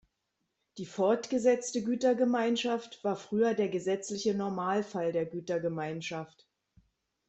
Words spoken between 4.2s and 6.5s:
Normalfall der Gütergemeinschaft.